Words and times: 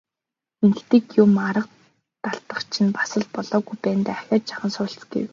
Ингэдэг 0.63 1.05
юм, 1.23 1.33
арга 1.47 1.69
дадлага 2.23 2.61
чинь 2.73 2.93
бас 2.97 3.11
л 3.21 3.25
болоогүй 3.35 3.77
байна 3.83 4.03
даа, 4.07 4.17
ахиад 4.19 4.43
жаахан 4.49 4.71
суралц 4.73 5.01
гэв. 5.11 5.25